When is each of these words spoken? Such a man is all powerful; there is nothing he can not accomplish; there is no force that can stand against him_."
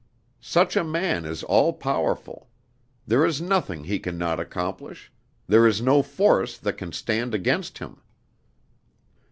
Such 0.39 0.75
a 0.75 0.83
man 0.83 1.25
is 1.25 1.43
all 1.43 1.73
powerful; 1.73 2.49
there 3.05 3.23
is 3.23 3.39
nothing 3.39 3.83
he 3.83 3.99
can 3.99 4.17
not 4.17 4.39
accomplish; 4.39 5.11
there 5.45 5.67
is 5.67 5.79
no 5.79 6.01
force 6.01 6.57
that 6.57 6.73
can 6.73 6.91
stand 6.91 7.35
against 7.35 7.77
him_." 7.77 7.99